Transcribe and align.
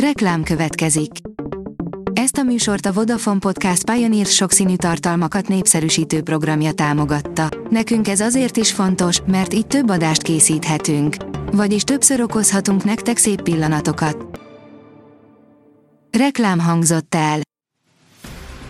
Reklám 0.00 0.42
következik. 0.42 1.10
Ezt 2.12 2.36
a 2.36 2.42
műsort 2.42 2.86
a 2.86 2.92
Vodafone 2.92 3.38
Podcast 3.38 3.90
Pioneer 3.90 4.26
sokszínű 4.26 4.76
tartalmakat 4.76 5.48
népszerűsítő 5.48 6.22
programja 6.22 6.72
támogatta. 6.72 7.48
Nekünk 7.70 8.08
ez 8.08 8.20
azért 8.20 8.56
is 8.56 8.72
fontos, 8.72 9.20
mert 9.26 9.54
így 9.54 9.66
több 9.66 9.90
adást 9.90 10.22
készíthetünk. 10.22 11.16
Vagyis 11.52 11.82
többször 11.82 12.20
okozhatunk 12.20 12.84
nektek 12.84 13.16
szép 13.16 13.42
pillanatokat. 13.42 14.40
Reklám 16.18 16.58
hangzott 16.58 17.14
el. 17.14 17.40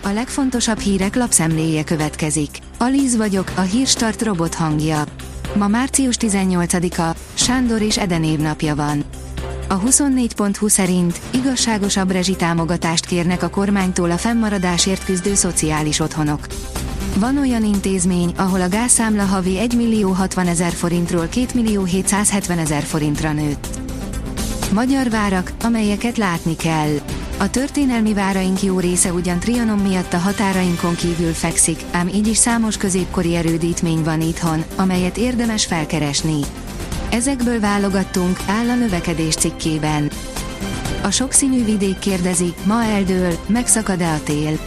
A 0.02 0.08
legfontosabb 0.08 0.78
hírek 0.78 1.14
lapszemléje 1.14 1.84
következik. 1.84 2.58
Alíz 2.78 3.16
vagyok, 3.16 3.52
a 3.56 3.60
hírstart 3.60 4.22
robot 4.22 4.54
hangja. 4.54 5.04
Ma 5.54 5.68
március 5.68 6.16
18-a, 6.20 7.16
Sándor 7.34 7.82
és 7.82 7.98
Eden 7.98 8.24
évnapja 8.24 8.74
van. 8.74 9.04
A 9.68 9.80
24.20 9.80 10.68
szerint 10.68 11.20
igazságosabb 11.30 12.10
rezsitámogatást 12.10 13.06
kérnek 13.06 13.42
a 13.42 13.48
kormánytól 13.48 14.10
a 14.10 14.16
fennmaradásért 14.16 15.04
küzdő 15.04 15.34
szociális 15.34 16.00
otthonok. 16.00 16.46
Van 17.16 17.38
olyan 17.38 17.64
intézmény, 17.64 18.32
ahol 18.36 18.60
a 18.60 18.68
gázszámla 18.68 19.24
havi 19.24 19.58
1 19.58 19.76
millió 19.76 20.10
60 20.10 20.46
ezer 20.46 20.72
forintról 20.72 21.26
2 21.26 21.46
millió 21.54 21.84
770 21.84 22.58
ezer 22.58 22.82
forintra 22.82 23.32
nőtt. 23.32 23.66
Magyar 24.72 25.10
várak, 25.10 25.52
amelyeket 25.62 26.16
látni 26.16 26.56
kell. 26.56 27.00
A 27.38 27.50
történelmi 27.50 28.14
váraink 28.14 28.62
jó 28.62 28.78
része 28.78 29.12
ugyan 29.12 29.38
Trianon 29.38 29.78
miatt 29.78 30.12
a 30.12 30.18
határainkon 30.18 30.94
kívül 30.94 31.32
fekszik, 31.32 31.80
ám 31.90 32.08
így 32.08 32.26
is 32.26 32.36
számos 32.36 32.76
középkori 32.76 33.34
erődítmény 33.34 34.02
van 34.02 34.20
itthon, 34.20 34.64
amelyet 34.76 35.16
érdemes 35.16 35.64
felkeresni. 35.64 36.40
Ezekből 37.10 37.60
válogattunk, 37.60 38.38
áll 38.46 38.68
a 38.68 38.74
növekedés 38.74 39.34
cikkében. 39.34 40.10
A 41.02 41.10
sokszínű 41.10 41.64
vidék 41.64 41.98
kérdezi, 41.98 42.54
ma 42.64 42.84
eldől, 42.84 43.32
megszakad-e 43.46 44.12
a 44.12 44.20
tél? 44.22 44.58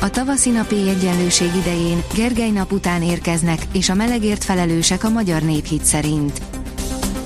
A 0.00 0.10
tavaszi 0.10 0.50
napi 0.50 0.88
egyenlőség 0.88 1.50
idején, 1.56 2.02
Gergely 2.14 2.50
nap 2.50 2.72
után 2.72 3.02
érkeznek, 3.02 3.66
és 3.72 3.88
a 3.88 3.94
melegért 3.94 4.44
felelősek 4.44 5.04
a 5.04 5.10
magyar 5.10 5.42
néphit 5.42 5.84
szerint. 5.84 6.40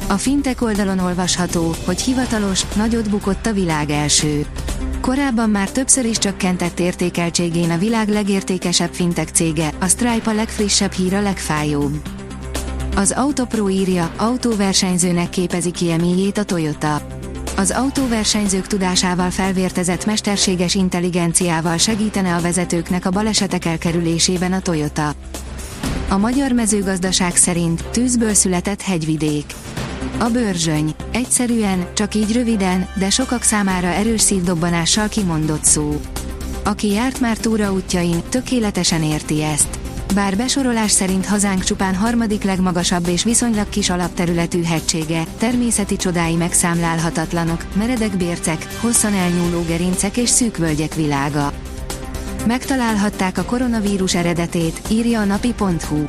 A 0.09 0.17
fintek 0.17 0.63
oldalon 0.63 0.99
olvasható, 0.99 1.75
hogy 1.85 2.01
hivatalos, 2.01 2.67
nagyot 2.75 3.11
bukott 3.11 3.47
a 3.47 3.53
világ 3.53 3.91
első. 3.91 4.47
Korábban 5.01 5.51
már 5.51 5.71
többször 5.71 6.05
is 6.05 6.19
csökkentett 6.19 6.81
értékeltségén 6.81 7.71
a 7.71 7.79
világ 7.79 8.09
legértékesebb 8.09 8.95
fintek 8.95 9.29
cége, 9.29 9.73
a 9.81 9.87
Stripe 9.87 10.31
a 10.31 10.35
legfrissebb 10.35 10.93
hír 10.93 11.15
a 11.15 11.21
legfájóbb. 11.21 12.16
Az 12.97 13.13
Autopro 13.13 13.69
írja, 13.69 14.13
autóversenyzőnek 14.17 15.29
képezi 15.29 15.71
ki 15.71 15.91
emiljét 15.91 16.39
a 16.39 16.45
Toyota. 16.45 17.01
Az 17.57 17.71
autóversenyzők 17.71 18.67
tudásával 18.67 19.31
felvértezett 19.31 20.07
mesterséges 20.07 20.75
intelligenciával 20.75 21.77
segítene 21.77 22.35
a 22.35 22.41
vezetőknek 22.41 23.07
a 23.07 23.11
balesetek 23.11 23.65
elkerülésében 23.65 24.53
a 24.53 24.61
Toyota. 24.61 25.13
A 26.09 26.17
magyar 26.17 26.53
mezőgazdaság 26.53 27.37
szerint 27.37 27.85
tűzből 27.91 28.35
született 28.35 28.83
hegyvidék. 28.83 29.45
A 30.19 30.29
bőrzsöny. 30.29 30.95
Egyszerűen, 31.13 31.87
csak 31.95 32.15
így 32.15 32.33
röviden, 32.33 32.89
de 32.99 33.11
sokak 33.11 33.43
számára 33.43 33.89
erős 33.89 34.21
szívdobbanással 34.21 35.09
kimondott 35.09 35.65
szó. 35.65 36.01
Aki 36.65 36.91
járt 36.91 37.21
már 37.21 37.37
túraútjain, 37.37 38.23
tökéletesen 38.29 39.03
érti 39.03 39.43
ezt. 39.43 39.76
Bár 40.17 40.37
besorolás 40.37 40.91
szerint 40.91 41.27
hazánk 41.27 41.65
csupán 41.65 41.95
harmadik 41.95 42.43
legmagasabb 42.43 43.09
és 43.09 43.25
viszonylag 43.25 43.69
kis 43.69 43.91
alapterületű 43.91 44.63
hegysége, 44.63 45.25
természeti 45.39 45.97
csodái 45.97 46.35
megszámlálhatatlanok, 46.35 47.65
meredek 47.75 48.17
bércek, 48.17 48.67
hosszan 48.81 49.15
elnyúló 49.15 49.65
gerincek 49.69 50.17
és 50.17 50.29
szűk 50.29 50.57
völgyek 50.57 50.95
világa. 50.95 51.53
Megtalálhatták 52.47 53.39
a 53.39 53.45
koronavírus 53.45 54.15
eredetét, 54.15 54.81
írja 54.91 55.21
a 55.21 55.25
napi.hu. 55.25 56.05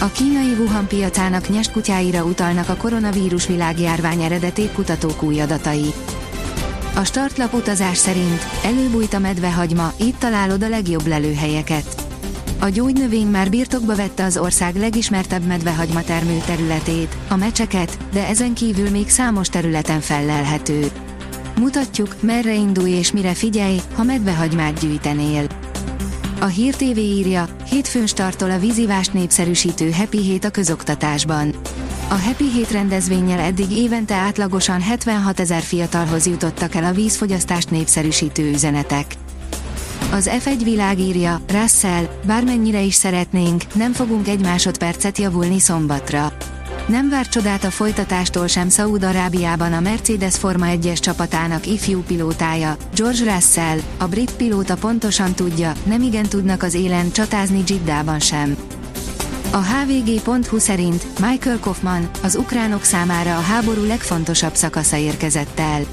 A 0.00 0.06
kínai 0.06 0.52
Wuhan 0.58 0.86
piacának 0.86 1.46
kutyáira 1.72 2.24
utalnak 2.24 2.68
a 2.68 2.76
koronavírus 2.76 3.46
világjárvány 3.46 4.22
eredetét 4.22 4.72
kutatók 4.72 5.22
új 5.22 5.40
adatai. 5.40 5.92
A 6.94 7.04
startlap 7.04 7.54
utazás 7.54 7.96
szerint 7.96 8.46
előbújt 8.64 9.14
a 9.14 9.18
medvehagyma, 9.18 9.92
itt 9.96 10.18
találod 10.18 10.62
a 10.62 10.68
legjobb 10.68 11.06
lelőhelyeket. 11.06 12.01
A 12.62 12.68
gyógynövény 12.68 13.26
már 13.26 13.50
birtokba 13.50 13.96
vette 13.96 14.24
az 14.24 14.36
ország 14.36 14.76
legismertebb 14.76 15.46
medvehagyma 15.46 16.02
termő 16.02 16.42
területét, 16.46 17.16
a 17.28 17.36
mecseket, 17.36 17.98
de 18.12 18.26
ezen 18.26 18.54
kívül 18.54 18.90
még 18.90 19.08
számos 19.08 19.48
területen 19.48 20.00
fellelhető. 20.00 20.90
Mutatjuk, 21.58 22.16
merre 22.20 22.54
indulj 22.54 22.90
és 22.90 23.12
mire 23.12 23.34
figyelj, 23.34 23.80
ha 23.94 24.02
medvehagymát 24.02 24.80
gyűjtenél. 24.80 25.46
A 26.40 26.44
Hír 26.44 26.74
TV 26.74 26.98
írja, 26.98 27.48
hétfőn 27.70 28.06
startol 28.06 28.50
a 28.50 28.58
vízivást 28.58 29.12
népszerűsítő 29.12 29.92
Happy 29.92 30.18
Hét 30.18 30.44
a 30.44 30.50
közoktatásban. 30.50 31.54
A 32.08 32.14
Happy 32.14 32.50
Hét 32.50 32.70
rendezvényel 32.70 33.40
eddig 33.40 33.70
évente 33.70 34.14
átlagosan 34.14 34.80
76 34.80 35.40
ezer 35.40 35.62
fiatalhoz 35.62 36.26
jutottak 36.26 36.74
el 36.74 36.84
a 36.84 36.92
vízfogyasztást 36.92 37.70
népszerűsítő 37.70 38.50
üzenetek. 38.50 39.16
Az 40.10 40.30
F1 40.44 40.60
világírja, 40.64 41.40
Russell, 41.48 42.04
bármennyire 42.26 42.80
is 42.80 42.94
szeretnénk, 42.94 43.62
nem 43.74 43.92
fogunk 43.92 44.28
egy 44.28 44.40
másodpercet 44.40 45.18
javulni 45.18 45.58
szombatra. 45.58 46.32
Nem 46.86 47.08
vár 47.08 47.28
csodát 47.28 47.64
a 47.64 47.70
folytatástól 47.70 48.46
sem 48.46 48.68
Szaúd-Arábiában 48.68 49.72
a 49.72 49.80
Mercedes 49.80 50.36
Forma 50.36 50.66
1-es 50.68 50.98
csapatának 50.98 51.66
ifjú 51.66 52.02
pilótája, 52.02 52.76
George 52.94 53.34
Russell, 53.34 53.78
a 53.98 54.06
brit 54.06 54.32
pilóta 54.32 54.74
pontosan 54.76 55.34
tudja, 55.34 55.72
nem 55.84 56.02
igen 56.02 56.28
tudnak 56.28 56.62
az 56.62 56.74
élen 56.74 57.12
csatázni 57.12 57.62
Jiddában 57.66 58.20
sem. 58.20 58.56
A 59.50 59.62
hvg.hu 59.62 60.58
szerint 60.58 61.04
Michael 61.20 61.58
Kaufman, 61.60 62.10
az 62.22 62.36
ukránok 62.36 62.84
számára 62.84 63.36
a 63.36 63.40
háború 63.40 63.84
legfontosabb 63.84 64.54
szakasza 64.54 64.96
érkezett 64.96 65.58
el. 65.58 65.84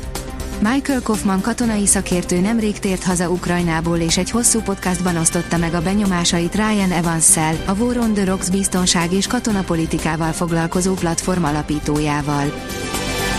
Michael 0.62 1.02
Kaufman 1.02 1.42
katonai 1.42 1.86
szakértő 1.86 2.40
nemrég 2.40 2.80
tért 2.80 3.04
haza 3.04 3.30
Ukrajnából 3.30 3.98
és 3.98 4.18
egy 4.18 4.30
hosszú 4.30 4.62
podcastban 4.62 5.18
osztotta 5.18 5.58
meg 5.58 5.74
a 5.74 5.82
benyomásait 5.82 6.56
Ryan 6.56 6.92
Evans-szel, 6.92 7.56
a 7.66 7.74
War 7.74 7.98
on 7.98 8.14
the 8.14 8.26
Rocks 8.26 8.50
biztonság 8.50 9.14
és 9.14 9.28
katonapolitikával 9.28 10.32
foglalkozó 10.32 10.94
platform 10.94 11.44
alapítójával. 11.44 12.54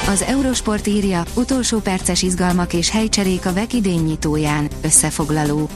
Az 0.09 0.23
Eurosport 0.23 0.87
írja, 0.87 1.23
utolsó 1.35 1.79
perces 1.79 2.23
izgalmak 2.23 2.73
és 2.73 2.91
helycserék 2.91 3.47
a 3.47 3.53
VEK 3.53 3.73
idény 3.73 4.05
nyitóján, 4.05 4.69
összefoglaló. 4.83 5.69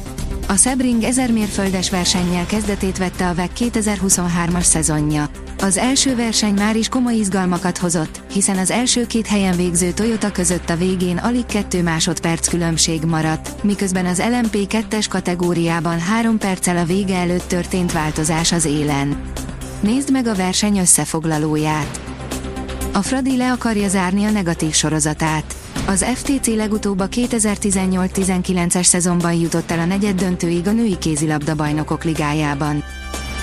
A 0.48 0.56
Sebring 0.56 1.02
1000 1.02 1.32
mérföldes 1.32 1.90
versennyel 1.90 2.46
kezdetét 2.46 2.98
vette 2.98 3.28
a 3.28 3.34
VEK 3.34 3.50
2023-as 3.58 4.62
szezonja. 4.62 5.28
Az 5.64 5.76
első 5.76 6.16
verseny 6.16 6.54
már 6.54 6.76
is 6.76 6.88
komoly 6.88 7.14
izgalmakat 7.14 7.78
hozott, 7.78 8.20
hiszen 8.32 8.58
az 8.58 8.70
első 8.70 9.06
két 9.06 9.26
helyen 9.26 9.56
végző 9.56 9.90
Toyota 9.90 10.32
között 10.32 10.70
a 10.70 10.76
végén 10.76 11.16
alig 11.16 11.46
2 11.46 11.82
másodperc 11.82 12.48
különbség 12.48 13.02
maradt, 13.02 13.62
miközben 13.62 14.06
az 14.06 14.22
LMP 14.30 14.56
2-es 14.56 15.06
kategóriában 15.08 16.00
3 16.00 16.38
perccel 16.38 16.76
a 16.76 16.84
vége 16.84 17.16
előtt 17.16 17.48
történt 17.48 17.92
változás 17.92 18.52
az 18.52 18.64
élen. 18.64 19.22
Nézd 19.80 20.10
meg 20.10 20.26
a 20.26 20.34
verseny 20.34 20.78
összefoglalóját. 20.78 22.00
A 22.92 23.02
Fradi 23.02 23.36
le 23.36 23.52
akarja 23.52 23.88
zárni 23.88 24.24
a 24.24 24.30
negatív 24.30 24.72
sorozatát. 24.72 25.54
Az 25.86 26.04
FTC 26.14 26.46
legutóbb 26.46 27.00
a 27.00 27.08
2018-19-es 27.08 28.84
szezonban 28.84 29.32
jutott 29.32 29.70
el 29.70 29.78
a 29.78 29.84
negyed 29.84 30.20
döntőig 30.20 30.66
a 30.66 30.72
női 30.72 30.98
kézilabda 30.98 31.54
bajnokok 31.54 32.04
ligájában. 32.04 32.84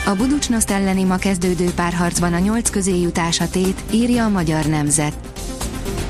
A 0.05 0.15
Buducsnoszt 0.15 0.71
elleni 0.71 1.03
ma 1.03 1.15
kezdődő 1.15 1.71
párharcban 1.75 2.33
a 2.33 2.39
nyolc 2.39 2.69
közé 2.69 2.99
jutás 3.01 3.39
a 3.39 3.49
tét, 3.49 3.81
írja 3.91 4.25
a 4.25 4.29
Magyar 4.29 4.65
Nemzet. 4.65 5.13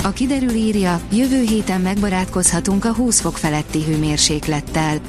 A 0.03 0.09
kiderül 0.09 0.50
írja, 0.50 1.02
jövő 1.12 1.41
héten 1.41 1.81
megbarátkozhatunk 1.81 2.85
a 2.85 2.93
20 2.93 3.20
fok 3.20 3.38
feletti 3.38 3.84
hőmérséklettel. 3.84 4.99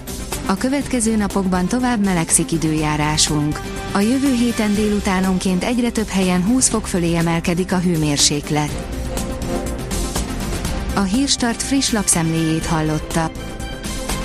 A 0.47 0.57
következő 0.57 1.17
napokban 1.17 1.67
tovább 1.67 2.05
melegszik 2.05 2.53
időjárásunk. 2.53 3.61
A 3.93 3.99
jövő 3.99 4.33
héten 4.35 4.75
délutánonként 4.75 5.65
egyre 5.65 5.91
több 5.91 6.09
helyen 6.09 6.45
20 6.45 6.69
fok 6.69 6.87
fölé 6.87 7.17
emelkedik 7.17 7.73
a 7.73 7.79
hőmérséklet. 7.79 8.87
A 10.95 11.01
Hírstart 11.01 11.63
friss 11.63 11.91
lapszemléjét 11.91 12.67
hallotta. 12.67 13.31